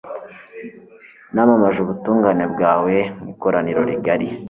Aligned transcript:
Namamaje 1.33 1.77
ubutungane 1.81 2.45
bwawe 2.53 2.95
mu 3.17 3.25
ikoraniro 3.33 3.81
rigari 3.89 4.27